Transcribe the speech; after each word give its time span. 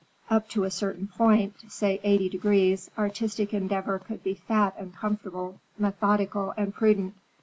Up 0.31 0.49
to 0.49 0.63
a 0.63 0.71
certain 0.71 1.05
point, 1.07 1.57
say 1.71 1.99
eighty 2.03 2.27
degrees, 2.27 2.89
artistic 2.97 3.53
endeavor 3.53 3.99
could 3.99 4.23
be 4.23 4.33
fat 4.33 4.73
and 4.79 4.95
comfortable, 4.95 5.59
methodical 5.77 6.55
and 6.57 6.73
prudent. 6.73 7.13